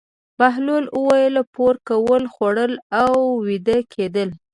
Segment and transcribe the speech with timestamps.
[0.39, 3.11] بهلول وویل: پور کول، خوړل او
[3.45, 4.29] ویده کېدل.